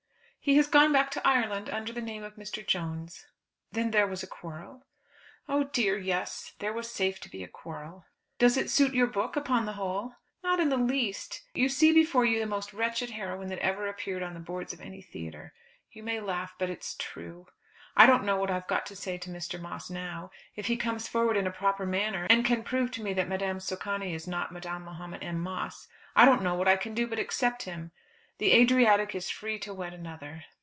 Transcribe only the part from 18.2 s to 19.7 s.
know what I've got to say to Mr.